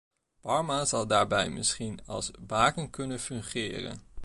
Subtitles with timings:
[0.41, 4.01] Parma zal daarbij misschien als baken kunnen fungeren.